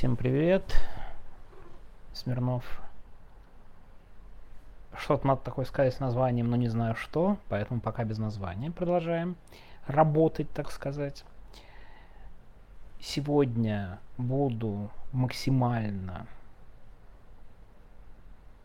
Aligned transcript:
Всем 0.00 0.16
привет. 0.16 0.64
Смирнов. 2.14 2.64
Что-то 4.96 5.26
надо 5.26 5.42
такое 5.42 5.66
сказать 5.66 5.92
с 5.92 6.00
названием, 6.00 6.48
но 6.48 6.56
не 6.56 6.68
знаю 6.68 6.94
что, 6.94 7.36
поэтому 7.50 7.82
пока 7.82 8.04
без 8.04 8.16
названия 8.16 8.70
продолжаем 8.70 9.36
работать, 9.86 10.50
так 10.52 10.70
сказать. 10.70 11.22
Сегодня 12.98 13.98
буду 14.16 14.90
максимально, 15.12 16.26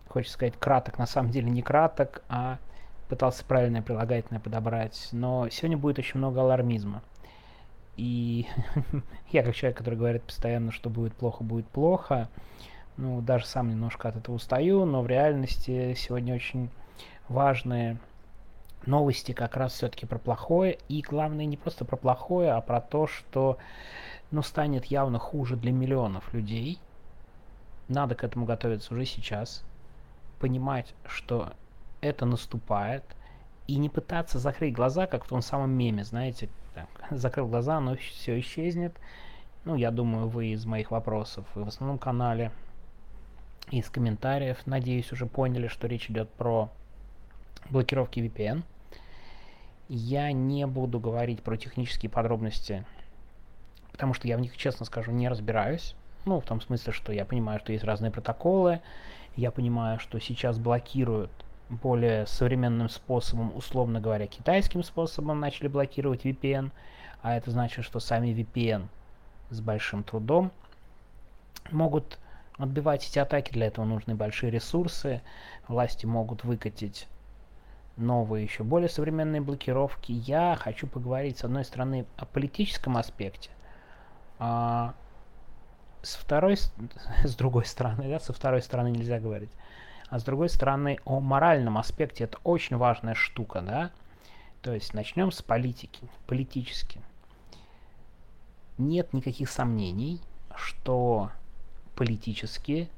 хочется 0.08 0.36
сказать, 0.36 0.58
краток, 0.58 0.98
на 0.98 1.06
самом 1.06 1.32
деле 1.32 1.50
не 1.50 1.62
краток, 1.62 2.24
а 2.30 2.60
пытался 3.10 3.44
правильное 3.44 3.82
прилагательное 3.82 4.40
подобрать, 4.40 5.10
но 5.12 5.50
сегодня 5.50 5.78
будет 5.78 6.00
очень 6.00 6.18
много 6.18 6.40
алармизма. 6.40 7.02
И 7.98 8.48
я 9.32 9.44
как 9.44 9.56
человек, 9.56 9.78
который 9.78 9.96
говорит 9.96 10.24
постоянно, 10.24 10.72
что 10.72 10.90
будет 10.90 11.14
плохо, 11.16 11.44
будет 11.44 11.68
плохо, 11.68 12.30
ну, 12.98 13.22
даже 13.22 13.46
сам 13.46 13.70
немножко 13.70 14.10
от 14.10 14.16
этого 14.16 14.36
устаю, 14.36 14.86
но 14.86 15.02
в 15.02 15.08
реальности 15.08 15.94
сегодня 15.96 16.36
очень 16.36 16.70
важные 17.28 17.98
новости 18.86 19.32
как 19.32 19.58
раз 19.58 19.74
все-таки 19.74 20.06
про 20.06 20.18
плохое. 20.18 20.78
И 20.88 21.02
главное 21.02 21.46
не 21.46 21.58
просто 21.58 21.86
про 21.86 21.98
плохое, 21.98 22.52
а 22.52 22.62
про 22.62 22.82
то, 22.82 23.08
что 23.08 23.58
ну, 24.32 24.42
станет 24.42 24.86
явно 24.86 25.20
хуже 25.20 25.56
для 25.56 25.72
миллионов 25.72 26.34
людей. 26.34 26.80
Надо 27.88 28.16
к 28.16 28.24
этому 28.24 28.46
готовиться 28.46 28.94
уже 28.94 29.06
сейчас. 29.06 29.64
Понимать, 30.40 30.94
что 31.06 31.54
это 32.02 32.26
наступает. 32.26 33.04
И 33.68 33.78
не 33.78 33.90
пытаться 33.90 34.38
закрыть 34.38 34.74
глаза, 34.74 35.08
как 35.08 35.26
в 35.26 35.28
том 35.28 35.42
самом 35.42 35.72
меме, 35.72 36.04
знаете, 36.04 36.50
так, 36.74 36.88
закрыл 37.12 37.48
глаза, 37.48 37.80
но 37.80 37.96
все 37.96 38.40
исчезнет. 38.40 38.96
Ну, 39.64 39.76
я 39.76 39.90
думаю, 39.90 40.28
вы 40.28 40.48
из 40.48 40.66
моих 40.66 40.92
вопросов 40.92 41.46
и 41.56 41.60
в 41.60 41.68
основном 41.68 41.98
канале, 41.98 42.52
из 43.72 43.90
комментариев, 43.90 44.60
надеюсь, 44.68 45.12
уже 45.12 45.26
поняли, 45.26 45.68
что 45.68 45.88
речь 45.88 46.10
идет 46.10 46.30
про 46.30 46.70
блокировки 47.72 48.20
VPN. 48.20 48.64
Я 49.88 50.32
не 50.32 50.68
буду 50.68 51.00
говорить 51.00 51.42
про 51.42 51.58
технические 51.58 52.10
подробности, 52.10 52.86
потому 53.92 54.14
что 54.14 54.28
я 54.28 54.38
в 54.38 54.42
них, 54.42 54.56
честно 54.58 54.86
скажу, 54.86 55.12
не 55.12 55.28
разбираюсь. 55.28 55.96
Ну, 56.26 56.40
в 56.40 56.46
том 56.46 56.62
смысле, 56.62 56.92
что 56.92 57.12
я 57.12 57.26
понимаю, 57.26 57.60
что 57.60 57.72
есть 57.72 57.84
разные 57.84 58.12
протоколы, 58.12 58.82
я 59.36 59.52
понимаю, 59.52 60.00
что 60.00 60.20
сейчас 60.20 60.58
блокируют 60.58 61.32
более 61.70 62.28
современным 62.28 62.90
способом, 62.90 63.56
условно 63.56 64.00
говоря, 64.00 64.28
китайским 64.28 64.84
способом 64.84 65.40
начали 65.40 65.68
блокировать 65.68 66.26
VPN, 66.26 66.72
а 67.22 67.36
это 67.36 67.52
значит, 67.52 67.86
что 67.86 68.00
сами 68.00 68.28
VPN 68.28 68.88
с 69.50 69.62
большим 69.62 70.04
трудом 70.04 70.52
могут 71.72 72.20
отбивать 72.58 73.08
эти 73.08 73.20
атаки, 73.20 73.52
для 73.52 73.68
этого 73.68 73.86
нужны 73.86 74.16
большие 74.16 74.52
ресурсы, 74.52 75.22
власти 75.68 76.06
могут 76.06 76.44
выкатить 76.44 77.08
новые, 77.98 78.44
еще 78.44 78.64
более 78.64 78.90
современные 78.90 79.42
блокировки. 79.42 80.12
Я 80.12 80.58
хочу 80.60 80.88
поговорить, 80.88 81.40
с 81.40 81.44
одной 81.44 81.66
стороны, 81.66 82.06
о 82.18 82.26
политическом 82.26 82.98
аспекте, 82.98 83.50
а 84.40 84.94
с 86.02 86.16
второй, 86.16 86.58
с 86.58 87.36
другой 87.38 87.66
стороны, 87.66 88.10
да, 88.10 88.20
со 88.20 88.34
второй 88.34 88.62
стороны 88.62 88.90
нельзя 88.92 89.20
говорить, 89.20 89.52
а 90.10 90.20
с 90.20 90.24
другой 90.24 90.50
стороны 90.50 90.98
о 91.06 91.20
моральном 91.20 91.78
аспекте. 91.78 92.26
Это 92.26 92.38
очень 92.44 92.78
важная 92.78 93.16
штука, 93.16 93.62
да. 93.62 93.92
То 94.62 94.74
есть 94.74 94.94
начнем 94.94 95.32
с 95.32 95.42
политики, 95.42 96.10
политически. 96.28 97.02
Нет 98.78 99.14
никаких 99.14 99.50
сомнений, 99.50 100.22
что 100.56 101.32
политически 101.96 102.90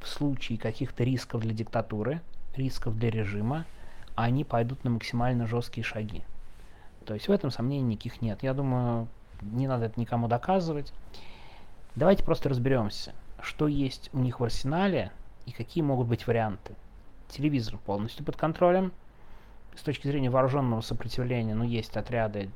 в 0.00 0.08
случае 0.08 0.58
каких-то 0.58 1.04
рисков 1.04 1.42
для 1.42 1.52
диктатуры, 1.52 2.20
рисков 2.56 2.98
для 2.98 3.10
режима, 3.10 3.66
они 4.14 4.44
пойдут 4.44 4.84
на 4.84 4.90
максимально 4.90 5.46
жесткие 5.46 5.84
шаги. 5.84 6.22
То 7.04 7.14
есть 7.14 7.28
в 7.28 7.32
этом 7.32 7.50
сомнений 7.50 7.94
никаких 7.94 8.22
нет. 8.22 8.42
Я 8.42 8.54
думаю, 8.54 9.08
не 9.40 9.66
надо 9.66 9.86
это 9.86 9.98
никому 9.98 10.28
доказывать. 10.28 10.92
Давайте 11.94 12.24
просто 12.24 12.48
разберемся, 12.48 13.12
что 13.40 13.68
есть 13.68 14.08
у 14.12 14.18
них 14.18 14.40
в 14.40 14.44
арсенале 14.44 15.12
и 15.46 15.52
какие 15.52 15.82
могут 15.82 16.08
быть 16.08 16.26
варианты. 16.26 16.74
Телевизор 17.28 17.78
полностью 17.78 18.24
под 18.24 18.36
контролем. 18.36 18.92
С 19.74 19.82
точки 19.82 20.06
зрения 20.06 20.28
вооруженного 20.28 20.82
сопротивления, 20.82 21.54
ну, 21.54 21.64
есть 21.64 21.96
отряды, 21.96 22.50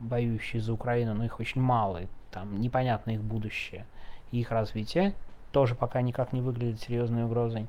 воюющие 0.00 0.62
за 0.62 0.72
Украину, 0.72 1.14
но 1.14 1.24
их 1.24 1.40
очень 1.40 1.60
мало, 1.60 2.04
и 2.04 2.06
там 2.30 2.60
непонятно 2.60 3.10
их 3.10 3.22
будущее 3.22 3.86
и 4.32 4.40
их 4.40 4.50
развитие. 4.50 5.14
Тоже 5.52 5.74
пока 5.74 6.00
никак 6.00 6.32
не 6.32 6.40
выглядит 6.40 6.80
серьезной 6.80 7.24
угрозой. 7.24 7.68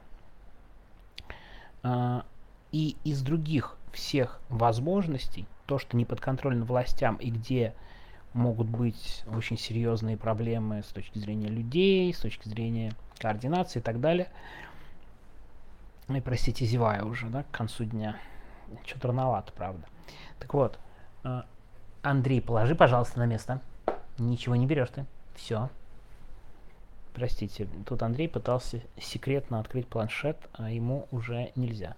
А, 1.83 2.25
и 2.71 2.95
из 3.03 3.21
других 3.21 3.77
всех 3.91 4.39
возможностей, 4.49 5.45
то, 5.65 5.77
что 5.77 5.95
не 5.95 6.05
подконтрольно 6.05 6.65
властям 6.65 7.15
и 7.17 7.29
где 7.29 7.73
могут 8.33 8.67
быть 8.67 9.23
очень 9.33 9.57
серьезные 9.57 10.17
проблемы 10.17 10.83
с 10.83 10.87
точки 10.87 11.17
зрения 11.19 11.47
людей, 11.47 12.13
с 12.13 12.19
точки 12.19 12.49
зрения 12.49 12.93
координации 13.19 13.79
и 13.79 13.81
так 13.81 13.99
далее. 13.99 14.29
И, 16.09 16.21
простите, 16.21 16.65
зеваю 16.65 17.07
уже, 17.07 17.27
да, 17.27 17.43
к 17.43 17.51
концу 17.51 17.85
дня. 17.85 18.17
Что-то 18.85 19.09
рановато, 19.09 19.51
правда. 19.53 19.85
Так 20.39 20.53
вот, 20.53 20.79
э, 21.23 21.41
Андрей, 22.03 22.41
положи, 22.41 22.75
пожалуйста, 22.75 23.19
на 23.19 23.25
место. 23.25 23.61
Ничего 24.17 24.55
не 24.55 24.67
берешь 24.67 24.89
ты. 24.89 25.05
Все. 25.35 25.69
Простите, 27.13 27.67
тут 27.85 28.03
Андрей 28.03 28.27
пытался 28.27 28.81
секретно 28.99 29.59
открыть 29.59 29.87
планшет, 29.87 30.37
а 30.53 30.69
ему 30.69 31.07
уже 31.11 31.51
нельзя. 31.55 31.95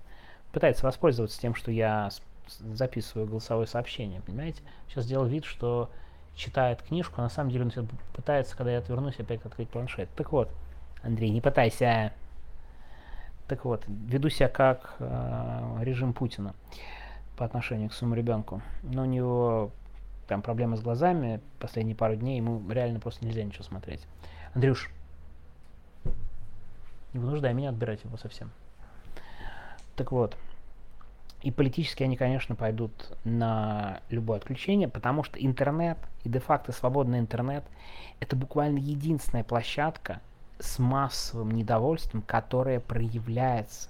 Пытается 0.52 0.86
воспользоваться 0.86 1.40
тем, 1.40 1.56
что 1.56 1.72
я 1.72 2.10
записываю 2.48 3.28
голосовое 3.28 3.68
сообщение, 3.68 4.22
понимаете? 4.22 4.62
Сейчас 4.88 5.06
сделал 5.06 5.26
вид, 5.26 5.44
что 5.44 5.90
читает 6.36 6.82
книжку, 6.84 7.16
а 7.18 7.24
на 7.24 7.30
самом 7.30 7.50
деле 7.50 7.66
он 7.66 7.90
пытается, 8.14 8.56
когда 8.56 8.72
я 8.72 8.78
отвернусь, 8.78 9.20
опять 9.20 9.44
открыть 9.44 9.70
планшет. 9.70 10.08
Так 10.16 10.32
вот, 10.32 10.50
Андрей, 11.04 11.30
не 11.30 11.42
пытайся. 11.42 12.14
Так 13.48 13.64
вот, 13.66 13.84
веду 13.88 14.30
себя 14.30 14.50
как 14.50 14.96
э, 15.00 15.78
режим 15.82 16.14
Путина 16.14 16.54
по 17.38 17.46
отношению 17.46 17.90
к 17.90 17.94
своему 17.94 18.16
ребенку. 18.16 18.62
Но 18.84 19.04
у 19.04 19.06
него 19.06 19.72
там 20.28 20.42
проблемы 20.42 20.76
с 20.76 20.82
глазами, 20.82 21.40
последние 21.60 21.96
пару 21.96 22.16
дней 22.16 22.38
ему 22.38 22.62
реально 22.70 23.00
просто 23.00 23.26
нельзя 23.26 23.44
ничего 23.44 23.64
смотреть. 23.64 24.06
Андрюш, 24.54 24.90
не 27.14 27.20
вынуждай 27.20 27.54
меня 27.54 27.70
отбирать 27.70 28.04
его 28.04 28.18
совсем. 28.18 28.52
Так 29.96 30.12
вот, 30.12 30.36
и 31.42 31.52
политически 31.52 32.04
они, 32.04 32.18
конечно, 32.18 32.56
пойдут 32.56 32.92
на 33.24 34.02
любое 34.10 34.38
отключение, 34.38 34.88
потому 34.88 35.24
что 35.24 35.40
интернет 35.40 35.98
и 36.24 36.30
де-факто 36.30 36.72
свободный 36.72 37.20
интернет 37.20 37.64
это 38.20 38.36
буквально 38.36 38.80
единственная 38.80 39.44
площадка 39.44 40.20
с 40.60 40.80
массовым 40.80 41.52
недовольством, 41.52 42.22
которая 42.22 42.80
проявляется. 42.80 43.90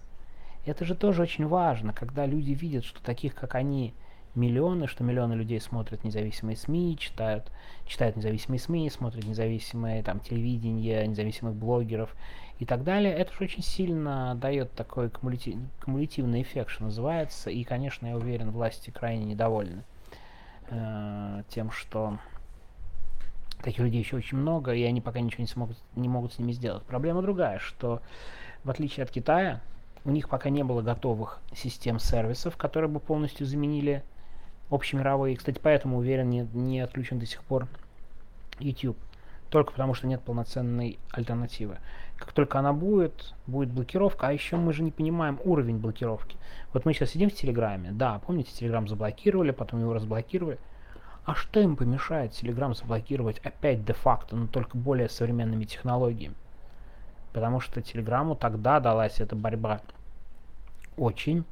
Это 0.65 0.83
же 0.83 0.95
тоже 0.95 1.21
очень 1.21 1.47
важно, 1.47 1.93
когда 1.93 2.25
люди 2.25 2.51
видят, 2.51 2.83
что 2.83 3.01
таких, 3.01 3.35
как 3.35 3.55
они, 3.55 3.93
миллионы, 4.35 4.87
что 4.87 5.03
миллионы 5.03 5.33
людей 5.33 5.59
смотрят 5.59 6.03
независимые 6.03 6.57
СМИ, 6.57 6.97
читают, 6.99 7.51
читают 7.85 8.17
независимые 8.17 8.59
СМИ, 8.59 8.89
смотрят 8.89 9.25
независимые 9.25 10.03
там, 10.03 10.19
телевидение, 10.19 11.07
независимых 11.07 11.55
блогеров 11.55 12.13
и 12.59 12.65
так 12.65 12.83
далее, 12.83 13.13
это 13.13 13.33
же 13.33 13.43
очень 13.43 13.63
сильно 13.63 14.35
дает 14.35 14.71
такой 14.73 15.09
кумулятив, 15.09 15.57
кумулятивный 15.83 16.41
эффект, 16.41 16.69
что 16.69 16.83
называется. 16.83 17.49
И, 17.49 17.63
конечно, 17.63 18.07
я 18.07 18.17
уверен, 18.17 18.51
власти 18.51 18.89
крайне 18.89 19.25
недовольны 19.25 19.83
э, 20.69 21.43
тем, 21.49 21.71
что 21.71 22.19
таких 23.61 23.83
людей 23.83 24.01
еще 24.01 24.17
очень 24.17 24.37
много, 24.37 24.73
и 24.73 24.83
они 24.83 25.01
пока 25.01 25.19
ничего 25.19 25.41
не, 25.41 25.47
смогут, 25.47 25.77
не 25.95 26.07
могут 26.07 26.33
с 26.33 26.39
ними 26.39 26.51
сделать. 26.51 26.83
Проблема 26.83 27.21
другая, 27.21 27.59
что 27.59 28.01
в 28.63 28.69
отличие 28.69 29.03
от 29.03 29.11
Китая, 29.11 29.61
у 30.05 30.11
них 30.11 30.29
пока 30.29 30.49
не 30.49 30.63
было 30.63 30.81
готовых 30.81 31.41
систем 31.53 31.99
сервисов, 31.99 32.55
которые 32.55 32.89
бы 32.89 32.99
полностью 32.99 33.45
заменили 33.45 34.03
общемировые. 34.69 35.35
Кстати, 35.35 35.59
поэтому, 35.61 35.97
уверен, 35.97 36.29
не, 36.29 36.47
не 36.53 36.79
отключен 36.79 37.19
до 37.19 37.25
сих 37.25 37.43
пор 37.43 37.67
YouTube. 38.59 38.97
Только 39.49 39.71
потому, 39.71 39.93
что 39.93 40.07
нет 40.07 40.21
полноценной 40.21 40.99
альтернативы. 41.11 41.77
Как 42.17 42.33
только 42.33 42.59
она 42.59 42.73
будет, 42.73 43.33
будет 43.45 43.69
блокировка, 43.69 44.27
а 44.27 44.33
еще 44.33 44.57
мы 44.57 44.73
же 44.73 44.83
не 44.83 44.91
понимаем 44.91 45.39
уровень 45.43 45.77
блокировки. 45.77 46.37
Вот 46.73 46.85
мы 46.85 46.93
сейчас 46.93 47.11
сидим 47.11 47.29
в 47.29 47.33
Телеграме, 47.33 47.91
да, 47.91 48.19
помните, 48.19 48.51
Телеграм 48.51 48.87
заблокировали, 48.87 49.51
потом 49.51 49.81
его 49.81 49.93
разблокировали. 49.93 50.57
А 51.27 51.35
что 51.35 51.59
им 51.59 51.75
помешает 51.75 52.31
Телеграм 52.31 52.73
заблокировать 52.73 53.39
опять 53.39 53.83
де-факто, 53.83 54.37
но 54.37 54.47
только 54.47 54.77
более 54.77 55.09
современными 55.09 55.65
технологиями? 55.65 56.35
Потому 57.33 57.59
что 57.59 57.81
Телеграму 57.81 58.33
тогда 58.33 58.79
далась 58.79 59.19
эта 59.19 59.35
борьба 59.35 59.81
очень 60.95 61.43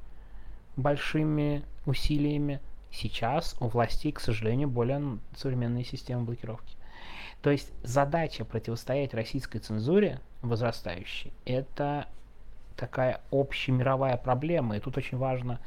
большими 0.77 1.65
усилиями. 1.85 2.61
Сейчас 2.89 3.57
у 3.59 3.67
властей, 3.67 4.13
к 4.13 4.21
сожалению, 4.21 4.69
более 4.69 5.19
современные 5.35 5.83
системы 5.83 6.23
блокировки. 6.23 6.77
То 7.41 7.49
есть 7.49 7.73
задача 7.83 8.45
противостоять 8.45 9.13
российской 9.13 9.59
цензуре 9.59 10.21
возрастающей– 10.41 11.33
это 11.45 12.07
такая 12.77 13.19
общемировая 13.29 14.15
проблема. 14.15 14.77
И 14.77 14.79
тут 14.79 14.95
очень 14.95 15.17
важно, 15.17 15.59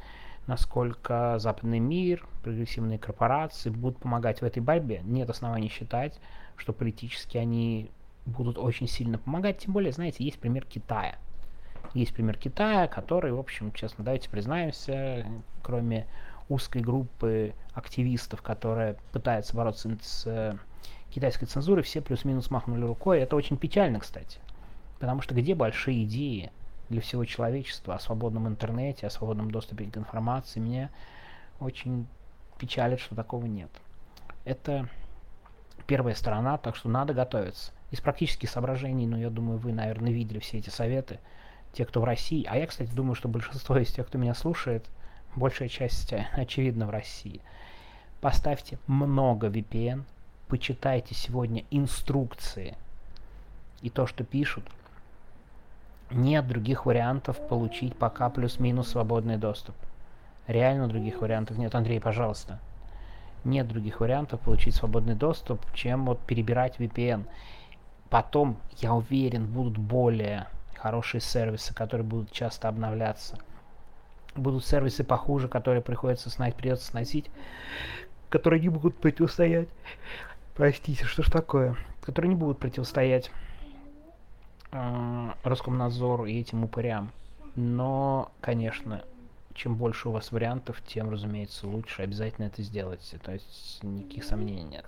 насколько 0.49 1.37
западный 1.37 1.77
мир, 1.77 2.25
прогрессивные 2.41 2.97
корпорации 2.97 3.69
будут 3.69 3.99
помогать 3.99 4.41
в 4.41 4.43
этой 4.43 4.63
борьбе. 4.63 5.01
Нет 5.03 5.29
оснований 5.29 5.69
считать, 5.69 6.19
что 6.57 6.73
политически 6.73 7.37
они 7.37 7.91
будут 8.25 8.57
очень 8.57 8.87
сильно 8.87 9.19
помогать. 9.19 9.59
Тем 9.59 9.73
более, 9.73 9.91
знаете, 9.91 10.23
есть 10.23 10.39
пример 10.39 10.65
Китая. 10.65 11.19
Есть 11.93 12.15
пример 12.15 12.35
Китая, 12.35 12.87
который, 12.87 13.31
в 13.31 13.39
общем, 13.39 13.71
честно, 13.73 14.03
давайте 14.03 14.27
признаемся, 14.27 15.23
кроме 15.61 16.07
узкой 16.49 16.81
группы 16.81 17.53
активистов, 17.75 18.41
которая 18.41 18.95
пытается 19.11 19.55
бороться 19.55 19.95
с 20.01 20.59
китайской 21.11 21.45
цензурой, 21.45 21.83
все 21.83 22.01
плюс-минус 22.01 22.49
махнули 22.49 22.85
рукой. 22.85 23.19
Это 23.19 23.35
очень 23.35 23.55
печально, 23.55 23.99
кстати. 23.99 24.39
Потому 24.99 25.21
что 25.21 25.35
где 25.35 25.53
большие 25.53 26.05
идеи 26.05 26.51
для 26.89 27.01
всего 27.01 27.25
человечества 27.25 27.95
о 27.95 27.99
свободном 27.99 28.47
интернете, 28.47 29.07
о 29.07 29.09
свободном 29.09 29.51
доступе 29.51 29.85
к 29.85 29.97
информации, 29.97 30.59
меня 30.59 30.89
очень 31.59 32.07
печалит, 32.57 32.99
что 32.99 33.15
такого 33.15 33.45
нет. 33.45 33.69
Это 34.45 34.89
первая 35.87 36.15
сторона, 36.15 36.57
так 36.57 36.75
что 36.75 36.89
надо 36.89 37.13
готовиться. 37.13 37.71
Из 37.91 38.01
практических 38.01 38.49
соображений, 38.49 39.07
ну, 39.07 39.17
я 39.17 39.29
думаю, 39.29 39.57
вы, 39.57 39.73
наверное, 39.73 40.11
видели 40.11 40.39
все 40.39 40.59
эти 40.59 40.69
советы, 40.69 41.19
те, 41.73 41.85
кто 41.85 42.01
в 42.01 42.03
России. 42.03 42.45
А 42.47 42.57
я, 42.57 42.67
кстати, 42.67 42.91
думаю, 42.91 43.15
что 43.15 43.27
большинство 43.27 43.77
из 43.77 43.91
тех, 43.91 44.07
кто 44.07 44.17
меня 44.17 44.33
слушает, 44.33 44.85
большая 45.35 45.69
часть, 45.69 46.13
очевидно, 46.33 46.85
в 46.85 46.89
России. 46.89 47.41
Поставьте 48.21 48.77
много 48.87 49.47
VPN, 49.47 50.03
почитайте 50.47 51.15
сегодня 51.15 51.63
инструкции 51.71 52.75
и 53.81 53.89
то, 53.89 54.07
что 54.07 54.23
пишут. 54.23 54.65
Нет 56.11 56.47
других 56.47 56.87
вариантов 56.87 57.37
получить 57.47 57.95
пока 57.95 58.29
плюс-минус 58.29 58.89
свободный 58.89 59.37
доступ. 59.37 59.75
Реально 60.47 60.87
других 60.87 61.21
вариантов 61.21 61.57
нет. 61.57 61.75
Андрей, 61.75 61.99
пожалуйста. 62.01 62.59
Нет 63.43 63.67
других 63.67 63.99
вариантов 63.99 64.39
получить 64.39 64.73
свободный 64.73 65.13
доступ, 65.13 65.63
чем 65.73 66.05
вот 66.05 66.19
перебирать 66.19 66.77
VPN. 66.79 67.25
Потом, 68.09 68.57
я 68.77 68.95
уверен, 68.95 69.45
будут 69.45 69.77
более 69.77 70.47
хорошие 70.75 71.21
сервисы, 71.21 71.75
которые 71.75 72.05
будут 72.05 72.31
часто 72.31 72.67
обновляться. 72.67 73.37
Будут 74.35 74.65
сервисы 74.65 75.03
похуже, 75.03 75.47
которые 75.47 75.83
приходится 75.83 76.31
снять, 76.31 76.55
придется 76.55 76.87
сносить, 76.87 77.29
которые 78.29 78.61
не 78.61 78.69
будут 78.69 78.97
противостоять. 78.97 79.69
Простите, 80.55 81.05
что 81.05 81.21
ж 81.21 81.29
такое? 81.29 81.75
Которые 82.01 82.29
не 82.29 82.35
будут 82.35 82.57
противостоять 82.57 83.29
Роскомнадзору 84.71 86.25
и 86.25 86.39
этим 86.39 86.63
упырям. 86.63 87.11
Но, 87.55 88.31
конечно, 88.41 89.03
чем 89.53 89.75
больше 89.75 90.09
у 90.09 90.11
вас 90.11 90.31
вариантов, 90.31 90.81
тем, 90.87 91.09
разумеется, 91.09 91.67
лучше 91.67 92.03
обязательно 92.03 92.45
это 92.45 92.61
сделать. 92.61 93.15
То 93.23 93.33
есть 93.33 93.83
никаких 93.83 94.23
сомнений 94.23 94.63
нет. 94.63 94.85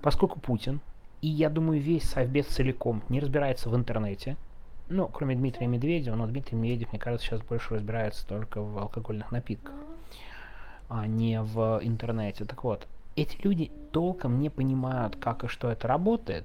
Поскольку 0.00 0.40
Путин, 0.40 0.80
и 1.20 1.28
я 1.28 1.48
думаю, 1.48 1.80
весь 1.80 2.04
Совбез 2.04 2.46
целиком 2.46 3.02
не 3.08 3.20
разбирается 3.20 3.70
в 3.70 3.76
интернете, 3.76 4.36
ну, 4.88 5.06
кроме 5.08 5.36
Дмитрия 5.36 5.68
Медведева, 5.68 6.16
но 6.16 6.26
Дмитрий 6.26 6.56
Медведев, 6.56 6.90
мне 6.92 7.00
кажется, 7.00 7.26
сейчас 7.26 7.40
больше 7.42 7.74
разбирается 7.74 8.26
только 8.26 8.60
в 8.60 8.76
алкогольных 8.78 9.30
напитках, 9.30 9.74
а 10.88 11.06
не 11.06 11.40
в 11.40 11.80
интернете. 11.82 12.44
Так 12.44 12.64
вот, 12.64 12.86
эти 13.14 13.40
люди 13.42 13.70
толком 13.92 14.40
не 14.40 14.50
понимают, 14.50 15.16
как 15.16 15.44
и 15.44 15.46
что 15.48 15.70
это 15.70 15.86
работает, 15.86 16.44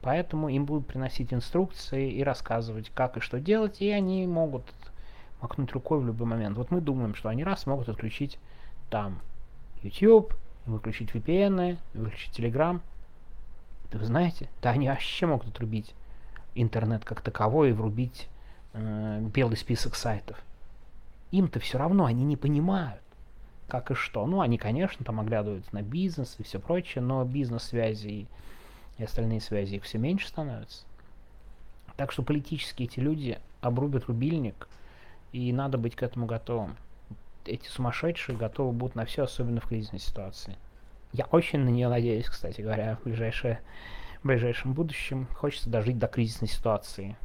поэтому 0.00 0.48
им 0.48 0.64
будут 0.64 0.86
приносить 0.86 1.32
инструкции 1.32 2.10
и 2.12 2.22
рассказывать, 2.22 2.90
как 2.90 3.16
и 3.16 3.20
что 3.20 3.40
делать, 3.40 3.80
и 3.80 3.90
они 3.90 4.26
могут 4.26 4.64
махнуть 5.40 5.72
рукой 5.72 6.00
в 6.00 6.06
любой 6.06 6.26
момент. 6.26 6.56
Вот 6.56 6.70
мы 6.70 6.80
думаем, 6.80 7.14
что 7.14 7.28
они 7.28 7.44
раз 7.44 7.66
могут 7.66 7.88
отключить 7.88 8.38
там 8.90 9.20
YouTube, 9.82 10.34
выключить 10.66 11.10
VPN, 11.10 11.78
выключить 11.94 12.38
Telegram. 12.38 12.80
Да 13.90 13.98
вы 13.98 14.04
знаете, 14.04 14.48
да 14.62 14.70
они 14.70 14.88
вообще 14.88 15.26
могут 15.26 15.48
отрубить 15.48 15.94
интернет 16.54 17.04
как 17.04 17.20
таковой 17.20 17.70
и 17.70 17.72
врубить 17.72 18.28
э, 18.72 19.20
белый 19.34 19.56
список 19.56 19.94
сайтов. 19.94 20.42
Им-то 21.30 21.60
все 21.60 21.78
равно, 21.78 22.04
они 22.04 22.24
не 22.24 22.36
понимают, 22.36 23.02
как 23.68 23.90
и 23.90 23.94
что. 23.94 24.26
Ну, 24.26 24.40
они, 24.40 24.58
конечно, 24.58 25.04
там 25.04 25.20
оглядываются 25.20 25.74
на 25.74 25.82
бизнес 25.82 26.36
и 26.38 26.42
все 26.42 26.58
прочее, 26.58 27.02
но 27.02 27.24
бизнес-связи 27.24 28.08
и, 28.08 28.26
и 28.98 29.04
остальные 29.04 29.40
связи 29.40 29.76
их 29.76 29.84
все 29.84 29.98
меньше 29.98 30.28
становятся. 30.28 30.84
Так 31.96 32.12
что 32.12 32.22
политически 32.22 32.84
эти 32.84 33.00
люди 33.00 33.38
обрубят 33.60 34.06
рубильник, 34.06 34.68
и 35.32 35.52
надо 35.52 35.78
быть 35.78 35.96
к 35.96 36.02
этому 36.02 36.26
готовым. 36.26 36.76
Эти 37.44 37.66
сумасшедшие 37.68 38.36
готовы 38.36 38.72
будут 38.72 38.94
на 38.94 39.04
все, 39.04 39.24
особенно 39.24 39.60
в 39.60 39.68
кризисной 39.68 40.00
ситуации. 40.00 40.56
Я 41.12 41.24
очень 41.26 41.60
на 41.60 41.70
нее 41.70 41.88
надеюсь, 41.88 42.26
кстати 42.26 42.60
говоря, 42.60 42.96
в 42.96 43.04
ближайшее 43.04 43.60
в 44.22 44.26
ближайшем 44.26 44.72
будущем. 44.72 45.26
Хочется 45.34 45.70
дожить 45.70 45.98
до 45.98 46.08
кризисной 46.08 46.48
ситуации. 46.48 47.16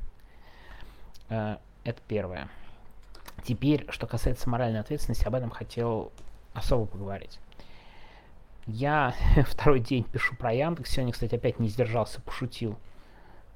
Э, 1.29 1.57
это 1.83 1.99
первое. 2.07 2.49
Теперь, 3.43 3.85
что 3.89 4.07
касается 4.07 4.49
моральной 4.49 4.79
ответственности, 4.79 5.25
об 5.25 5.35
этом 5.35 5.49
хотел 5.49 6.11
особо 6.53 6.85
поговорить. 6.85 7.39
Я 8.65 9.13
второй 9.45 9.81
день 9.81 10.05
пишу 10.05 10.35
про 10.35 10.53
Яндекс. 10.53 10.91
Сегодня, 10.91 11.11
кстати, 11.11 11.35
опять 11.35 11.59
не 11.59 11.67
сдержался, 11.67 12.21
пошутил 12.21 12.79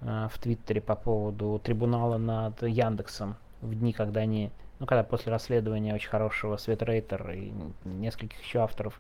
э, 0.02 0.28
в 0.30 0.38
Твиттере 0.38 0.82
по 0.82 0.96
поводу 0.96 1.62
трибунала 1.64 2.18
над 2.18 2.62
Яндексом 2.64 3.38
в 3.62 3.74
дни, 3.74 3.94
когда 3.94 4.22
они, 4.22 4.52
ну, 4.80 4.86
когда 4.86 5.04
после 5.04 5.32
расследования 5.32 5.96
очень 5.96 6.10
хорошего 6.10 6.58
Светрейтер 6.58 7.32
и 7.32 7.54
нескольких 7.86 8.42
еще 8.44 8.60
авторов, 8.60 9.00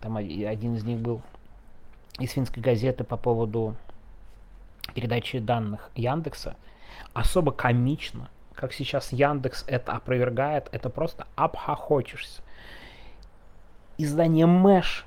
там 0.00 0.16
один 0.16 0.74
из 0.74 0.84
них 0.84 0.98
был 0.98 1.22
из 2.18 2.32
финской 2.32 2.62
газеты 2.62 3.04
по 3.04 3.16
поводу 3.16 3.76
передачи 4.94 5.38
данных 5.38 5.90
Яндекса 5.94 6.56
особо 7.14 7.50
комично, 7.50 8.28
как 8.54 8.74
сейчас 8.74 9.10
Яндекс 9.10 9.64
это 9.66 9.92
опровергает, 9.92 10.68
это 10.72 10.90
просто 10.90 11.26
обхохочешься. 11.34 12.42
Издание 13.98 14.46
Мэш 14.46 15.06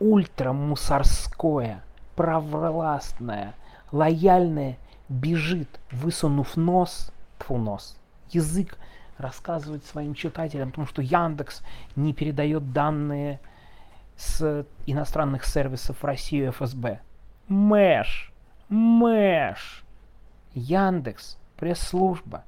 ультрамусорское, 0.00 1.82
провластное, 2.16 3.54
лояльное 3.92 4.78
бежит, 5.08 5.80
высунув 5.92 6.56
нос, 6.56 7.12
тфу 7.38 7.58
нос, 7.58 7.98
язык, 8.30 8.76
рассказывает 9.18 9.84
своим 9.84 10.14
читателям 10.14 10.70
о 10.70 10.72
том, 10.72 10.86
что 10.86 11.02
Яндекс 11.02 11.62
не 11.94 12.14
передает 12.14 12.72
данные 12.72 13.40
с 14.16 14.66
иностранных 14.86 15.44
сервисов 15.44 15.98
в 15.98 16.04
Россию 16.04 16.52
ФСБ. 16.52 17.00
Мэш, 17.48 18.32
Мэш, 18.68 19.84
Яндекс, 20.54 21.38
пресс-служба. 21.56 22.44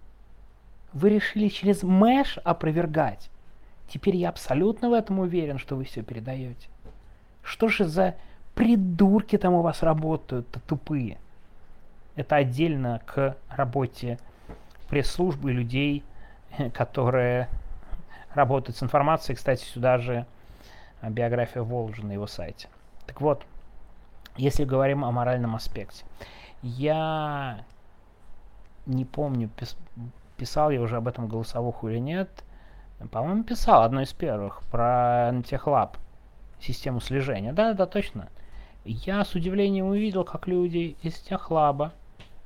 Вы 0.93 1.11
решили 1.11 1.49
через 1.49 1.83
Мэш 1.83 2.39
опровергать? 2.45 3.31
Теперь 3.89 4.17
я 4.17 4.31
абсолютно 4.31 4.91
в 4.91 4.95
этом 4.95 5.19
уверен, 5.19 5.59
что 5.59 5.77
вы 5.77 5.85
все 5.85 6.03
передаете. 6.03 6.69
Что 7.43 7.69
же 7.69 7.85
за 7.85 8.15
придурки 8.55 9.39
там 9.39 9.55
у 9.55 9.63
вас 9.63 9.83
работают-то 9.83 10.61
тупые? 10.61 11.19
Это 12.17 12.37
отдельно 12.37 13.01
к 13.07 13.37
работе 13.49 14.19
пресс-службы 14.89 15.53
людей, 15.53 16.05
которые 16.75 17.49
работают 18.35 18.77
с 18.77 18.83
информацией. 18.83 19.37
Кстати, 19.37 19.65
сюда 19.65 19.99
же 19.99 20.27
биография 21.03 21.63
Волжи 21.63 22.05
на 22.05 22.13
его 22.13 22.27
сайте. 22.27 22.69
Так 23.07 23.21
вот, 23.21 23.45
если 24.37 24.65
говорим 24.65 25.05
о 25.05 25.11
моральном 25.11 25.57
аспекте, 25.57 26.05
я 26.63 27.65
не 28.87 29.05
помню, 29.05 29.49
пис, 29.49 29.77
писал 30.37 30.71
я 30.71 30.81
уже 30.81 30.97
об 30.97 31.09
этом 31.09 31.29
голосовуху 31.29 31.89
или 31.89 31.99
нет. 31.99 32.29
По-моему, 33.11 33.43
писал 33.43 33.83
одно 33.83 34.03
из 34.03 34.13
первых 34.13 34.63
про 34.71 35.33
Техлаб, 35.47 35.97
систему 36.63 37.01
слежения. 37.01 37.53
Да, 37.53 37.75
да, 37.75 37.87
точно. 37.87 38.29
Я 38.85 39.25
с 39.25 39.35
удивлением 39.35 39.87
увидел, 39.87 40.25
как 40.25 40.47
люди 40.47 40.97
из 41.03 41.15
Техлаба, 41.15 41.93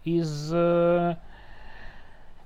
из 0.04 0.50
э, 0.52 1.16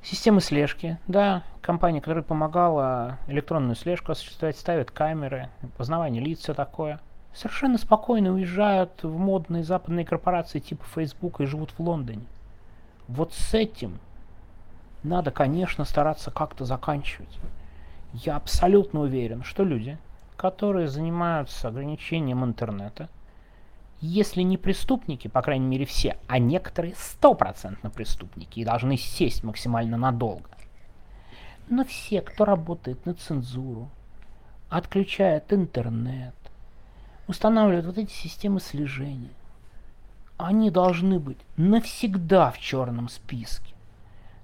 Системы 0.02 0.40
слежки, 0.40 0.98
да, 1.06 1.42
компания, 1.60 2.00
которая 2.00 2.24
помогала 2.24 3.18
электронную 3.26 3.76
слежку 3.76 4.12
осуществлять, 4.12 4.56
ставят 4.56 4.90
камеры, 4.90 5.50
познавание 5.76 6.22
лиц, 6.22 6.38
все 6.40 6.54
такое. 6.54 7.00
Совершенно 7.34 7.76
спокойно 7.76 8.32
уезжают 8.32 9.02
в 9.02 9.18
модные 9.18 9.62
западные 9.62 10.06
корпорации 10.06 10.58
типа 10.58 10.84
Facebook 10.94 11.40
и 11.40 11.46
живут 11.46 11.72
в 11.72 11.80
Лондоне. 11.80 12.24
Вот 13.08 13.34
с 13.34 13.52
этим 13.52 13.98
надо, 15.02 15.30
конечно, 15.30 15.84
стараться 15.84 16.30
как-то 16.30 16.64
заканчивать. 16.64 17.38
Я 18.14 18.36
абсолютно 18.36 19.00
уверен, 19.00 19.44
что 19.44 19.64
люди, 19.64 19.98
которые 20.40 20.88
занимаются 20.88 21.68
ограничением 21.68 22.42
интернета, 22.46 23.10
если 24.00 24.40
не 24.40 24.56
преступники, 24.56 25.28
по 25.28 25.42
крайней 25.42 25.66
мере 25.66 25.84
все, 25.84 26.16
а 26.28 26.38
некоторые 26.38 26.94
стопроцентно 26.96 27.90
преступники 27.90 28.58
и 28.58 28.64
должны 28.64 28.96
сесть 28.96 29.44
максимально 29.44 29.98
надолго. 29.98 30.48
Но 31.68 31.84
все, 31.84 32.22
кто 32.22 32.46
работает 32.46 33.04
на 33.04 33.12
цензуру, 33.12 33.90
отключает 34.70 35.52
интернет, 35.52 36.34
устанавливает 37.28 37.84
вот 37.84 37.98
эти 37.98 38.12
системы 38.12 38.60
слежения, 38.60 39.34
они 40.38 40.70
должны 40.70 41.18
быть 41.18 41.38
навсегда 41.58 42.50
в 42.50 42.58
черном 42.58 43.10
списке. 43.10 43.74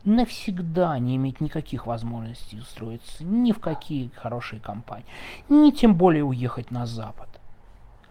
Навсегда 0.07 1.01
не 1.01 1.17
иметь 1.17 1.41
никаких 1.41 1.89
возможностей 1.89 2.61
устроиться 2.61 3.25
ни 3.25 3.51
в 3.51 3.59
какие 3.59 4.09
хорошие 4.15 4.61
компании, 4.61 5.05
ни 5.49 5.73
тем 5.73 5.97
более 5.97 6.23
уехать 6.23 6.71
на 6.71 6.87
Запад. 6.87 7.29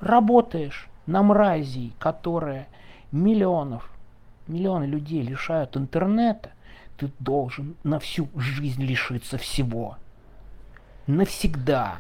Работаешь 0.01 0.89
на 1.05 1.23
мрази, 1.23 1.93
которая 1.97 2.67
миллионов, 3.13 3.89
миллионы 4.47 4.83
людей 4.83 5.21
лишают 5.21 5.77
интернета, 5.77 6.51
ты 6.97 7.13
должен 7.19 7.77
на 7.85 7.99
всю 7.99 8.27
жизнь 8.35 8.83
лишиться 8.83 9.37
всего. 9.37 9.95
Навсегда. 11.07 11.99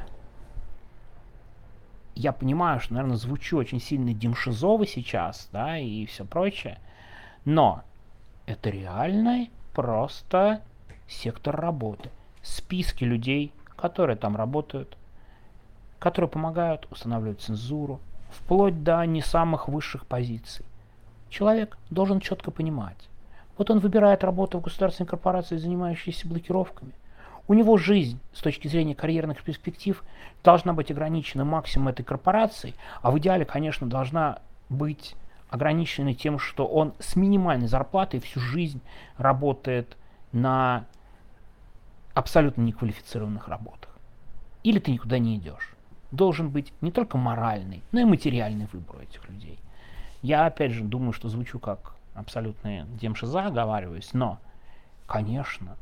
Я 2.15 2.33
понимаю, 2.33 2.81
что, 2.81 2.95
наверное, 2.95 3.15
звучу 3.15 3.57
очень 3.57 3.79
сильно 3.79 4.13
демшизово 4.13 4.85
сейчас, 4.85 5.47
да, 5.53 5.77
и 5.77 6.05
все 6.05 6.25
прочее, 6.25 6.79
но 7.45 7.83
это 8.45 8.69
реальный 8.69 9.51
просто 9.75 10.61
сектор 11.07 11.55
работы. 11.55 12.09
Списки 12.41 13.03
людей, 13.03 13.51
которые 13.75 14.15
там 14.15 14.35
работают, 14.35 14.97
которые 15.99 16.29
помогают 16.29 16.87
устанавливать 16.91 17.41
цензуру, 17.41 17.99
вплоть 18.31 18.83
до 18.83 19.05
не 19.05 19.21
самых 19.21 19.67
высших 19.67 20.05
позиций. 20.07 20.65
Человек 21.29 21.77
должен 21.89 22.19
четко 22.21 22.51
понимать. 22.51 23.09
Вот 23.57 23.69
он 23.69 23.79
выбирает 23.79 24.23
работу 24.23 24.59
в 24.59 24.61
государственной 24.61 25.07
корпорации, 25.07 25.57
занимающейся 25.57 26.27
блокировками. 26.27 26.93
У 27.47 27.53
него 27.53 27.77
жизнь 27.77 28.19
с 28.33 28.41
точки 28.41 28.67
зрения 28.67 28.95
карьерных 28.95 29.43
перспектив 29.43 30.03
должна 30.43 30.73
быть 30.73 30.89
ограничена 30.89 31.45
максимум 31.45 31.89
этой 31.89 32.03
корпорации, 32.03 32.73
а 33.01 33.11
в 33.11 33.19
идеале, 33.19 33.45
конечно, 33.45 33.87
должна 33.87 34.39
быть 34.69 35.15
ограничена 35.55 36.13
тем, 36.13 36.39
что 36.39 36.67
он 36.67 36.93
с 36.99 37.15
минимальной 37.15 37.67
зарплатой 37.67 38.19
всю 38.19 38.39
жизнь 38.39 38.81
работает 39.17 39.97
на 40.31 40.85
абсолютно 42.13 42.61
неквалифицированных 42.61 43.47
работах. 43.47 43.89
Или 44.63 44.79
ты 44.79 44.91
никуда 44.91 45.17
не 45.17 45.37
идешь 45.37 45.75
должен 46.15 46.49
быть 46.49 46.73
не 46.81 46.91
только 46.91 47.17
моральный, 47.17 47.83
но 47.91 47.99
и 48.01 48.05
материальный 48.05 48.67
выбор 48.71 49.01
этих 49.01 49.27
людей. 49.29 49.59
Я, 50.21 50.45
опять 50.45 50.71
же, 50.71 50.83
думаю, 50.83 51.13
что 51.13 51.29
звучу 51.29 51.59
как 51.59 51.95
абсолютный 52.15 52.85
демшиза, 52.99 53.45
оговариваюсь, 53.45 54.13
но, 54.13 54.39
конечно, 55.05 55.75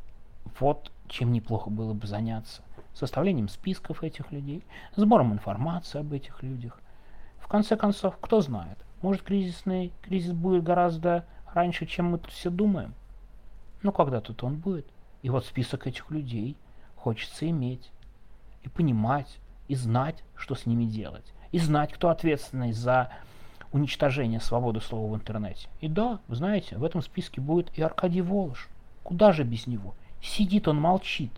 вот 0.59 0.91
чем 1.07 1.31
неплохо 1.31 1.69
было 1.69 1.93
бы 1.93 2.07
заняться. 2.07 2.61
Составлением 2.93 3.47
списков 3.47 4.03
этих 4.03 4.31
людей, 4.31 4.63
сбором 4.95 5.33
информации 5.33 5.99
об 5.99 6.11
этих 6.13 6.43
людях. 6.43 6.79
В 7.39 7.47
конце 7.47 7.75
концов, 7.75 8.17
кто 8.19 8.41
знает, 8.41 8.77
может 9.03 9.21
кризисный 9.21 9.91
кризис 10.01 10.31
будет 10.31 10.63
гораздо 10.63 11.25
раньше, 11.53 11.85
чем 11.85 12.11
мы 12.11 12.17
тут 12.17 12.31
все 12.31 12.49
думаем. 12.49 12.95
Но 13.83 13.91
когда 13.91 14.21
тут 14.21 14.43
он 14.43 14.55
будет? 14.55 14.87
И 15.21 15.29
вот 15.29 15.45
список 15.45 15.85
этих 15.85 16.09
людей 16.09 16.57
хочется 16.95 17.47
иметь 17.49 17.91
и 18.63 18.69
понимать, 18.69 19.39
и 19.67 19.75
знать, 19.75 20.23
что 20.35 20.55
с 20.55 20.65
ними 20.65 20.85
делать, 20.85 21.33
и 21.51 21.59
знать, 21.59 21.93
кто 21.93 22.09
ответственный 22.09 22.71
за 22.71 23.11
уничтожение 23.73 24.39
свободы 24.39 24.79
слова 24.79 25.11
в 25.11 25.15
интернете. 25.15 25.67
И 25.81 25.89
да, 25.89 26.19
вы 26.27 26.35
знаете, 26.35 26.77
в 26.77 26.83
этом 26.83 27.01
списке 27.01 27.41
будет 27.41 27.77
и 27.77 27.81
Аркадий 27.81 28.21
Волош. 28.21 28.69
Куда 29.03 29.33
же 29.33 29.43
без 29.43 29.67
него? 29.67 29.95
Сидит 30.21 30.67
он, 30.67 30.79
молчит. 30.79 31.31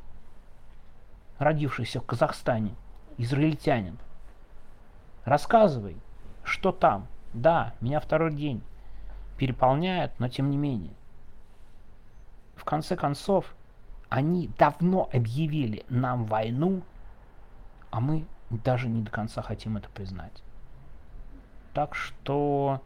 Родившийся 1.39 1.99
в 1.99 2.05
Казахстане, 2.05 2.75
израильтянин. 3.17 3.97
Рассказывай, 5.23 5.97
что 6.43 6.71
там. 6.71 7.07
Да, 7.35 7.73
меня 7.81 7.99
второй 7.99 8.33
день 8.33 8.63
переполняет, 9.37 10.17
но 10.19 10.29
тем 10.29 10.49
не 10.49 10.55
менее. 10.55 10.93
В 12.55 12.63
конце 12.63 12.95
концов, 12.95 13.53
они 14.07 14.49
давно 14.57 15.09
объявили 15.11 15.83
нам 15.89 16.23
войну, 16.23 16.81
а 17.91 17.99
мы 17.99 18.25
даже 18.49 18.87
не 18.87 19.01
до 19.01 19.11
конца 19.11 19.41
хотим 19.41 19.75
это 19.75 19.89
признать. 19.89 20.43
Так 21.73 21.93
что 21.93 22.81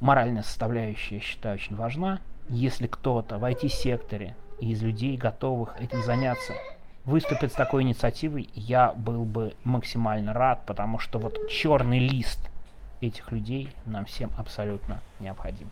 моральная 0.00 0.42
составляющая, 0.42 1.16
я 1.16 1.20
считаю, 1.20 1.54
очень 1.54 1.76
важна. 1.76 2.18
Если 2.48 2.88
кто-то 2.88 3.38
в 3.38 3.44
IT-секторе 3.44 4.34
из 4.58 4.82
людей, 4.82 5.16
готовых 5.16 5.80
этим 5.80 6.02
заняться, 6.02 6.52
выступит 7.04 7.52
с 7.52 7.54
такой 7.54 7.84
инициативой, 7.84 8.50
я 8.54 8.92
был 8.92 9.24
бы 9.24 9.54
максимально 9.62 10.32
рад, 10.32 10.66
потому 10.66 10.98
что 10.98 11.20
вот 11.20 11.48
черный 11.48 12.00
лист 12.00 12.50
этих 13.00 13.32
людей 13.32 13.72
нам 13.84 14.04
всем 14.04 14.30
абсолютно 14.36 15.00
необходим. 15.20 15.70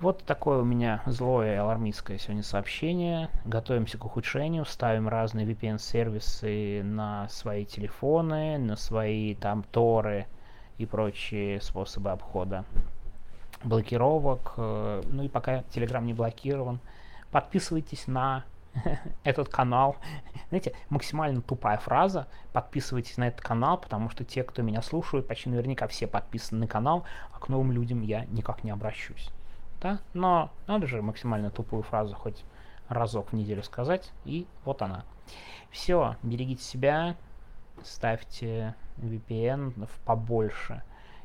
Вот 0.00 0.24
такое 0.24 0.58
у 0.58 0.64
меня 0.64 1.02
злое 1.06 1.62
алармистское 1.62 2.18
сегодня 2.18 2.42
сообщение. 2.42 3.30
Готовимся 3.44 3.96
к 3.96 4.04
ухудшению, 4.04 4.64
ставим 4.64 5.08
разные 5.08 5.46
VPN-сервисы 5.46 6.82
на 6.82 7.28
свои 7.28 7.64
телефоны, 7.64 8.58
на 8.58 8.76
свои 8.76 9.34
там 9.34 9.62
торы 9.62 10.26
и 10.78 10.84
прочие 10.84 11.60
способы 11.60 12.10
обхода 12.10 12.64
блокировок. 13.62 14.54
Э, 14.56 15.02
ну 15.06 15.22
и 15.22 15.28
пока 15.28 15.60
Telegram 15.60 16.04
не 16.04 16.12
блокирован, 16.12 16.80
подписывайтесь 17.30 18.06
на 18.06 18.44
этот 19.24 19.48
канал. 19.48 19.96
Знаете, 20.48 20.74
максимально 20.88 21.42
тупая 21.42 21.78
фраза. 21.78 22.28
Подписывайтесь 22.52 23.16
на 23.16 23.28
этот 23.28 23.40
канал, 23.40 23.78
потому 23.78 24.10
что 24.10 24.24
те, 24.24 24.42
кто 24.42 24.62
меня 24.62 24.82
слушают, 24.82 25.28
почти 25.28 25.50
наверняка 25.50 25.86
все 25.88 26.06
подписаны 26.06 26.60
на 26.60 26.66
канал, 26.66 27.04
а 27.32 27.38
к 27.38 27.48
новым 27.48 27.72
людям 27.72 28.02
я 28.02 28.24
никак 28.26 28.64
не 28.64 28.70
обращусь 28.70 29.30
да, 29.84 30.00
но 30.14 30.50
надо 30.66 30.86
же 30.86 31.02
максимально 31.02 31.50
тупую 31.50 31.82
фразу 31.82 32.14
хоть 32.14 32.42
разок 32.88 33.32
в 33.32 33.36
неделю 33.36 33.62
сказать, 33.62 34.12
и 34.24 34.46
вот 34.64 34.80
она. 34.80 35.04
Все, 35.70 36.16
берегите 36.22 36.62
себя, 36.62 37.16
ставьте 37.82 38.74
VPN 38.96 39.86
побольше 40.06 40.82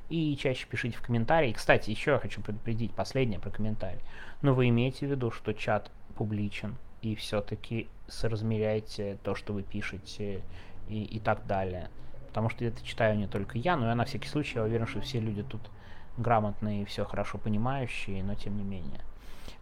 и 0.10 0.36
чаще 0.36 0.68
пишите 0.68 0.98
в 0.98 1.02
комментарии. 1.02 1.54
Кстати, 1.54 1.90
еще 1.90 2.12
я 2.12 2.20
хочу 2.20 2.42
предупредить 2.42 2.94
последнее 2.94 3.40
про 3.40 3.50
комментарий. 3.50 4.02
Но 4.42 4.54
вы 4.54 4.68
имеете 4.68 5.08
в 5.08 5.12
виду, 5.12 5.32
что 5.32 5.54
чат 5.54 5.90
публичен, 6.18 6.76
и 7.02 7.16
все-таки 7.16 7.88
соразмеряйте 8.08 9.18
то, 9.24 9.36
что 9.36 9.54
вы 9.54 9.64
пишете 9.64 10.42
и, 10.88 11.04
и 11.04 11.20
так 11.20 11.46
далее. 11.46 11.90
Потому 12.28 12.50
что 12.50 12.64
это 12.66 12.84
читаю 12.86 13.18
не 13.18 13.28
только 13.28 13.58
я, 13.58 13.76
но 13.76 13.88
я 13.88 13.96
на 13.96 14.06
всякий 14.06 14.28
случай, 14.28 14.58
я 14.58 14.64
уверен, 14.64 14.88
что 14.88 15.02
все 15.02 15.20
люди 15.20 15.44
тут 15.44 15.62
грамотные, 16.18 16.86
все 16.86 17.06
хорошо 17.06 17.38
понимающие, 17.38 18.24
но 18.24 18.36
тем 18.36 18.58
не 18.58 18.64
менее. 18.64 19.02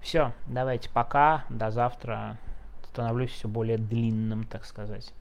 Все, 0.02 0.34
давайте 0.48 0.90
пока, 0.90 1.46
до 1.50 1.72
завтра. 1.72 2.38
Становлюсь 2.84 3.32
все 3.32 3.48
более 3.48 3.78
длинным, 3.78 4.46
так 4.46 4.66
сказать. 4.66 5.14